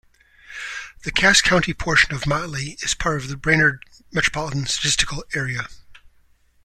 The 1.03 1.11
Cass 1.11 1.43
County 1.43 1.75
portion 1.75 2.11
of 2.15 2.25
Motley 2.25 2.75
is 2.81 2.95
part 2.95 3.17
of 3.21 3.27
the 3.27 3.37
Brainerd 3.37 3.85
Micropolitan 4.11 4.67
Statistical 4.67 5.23
Area. 5.35 5.67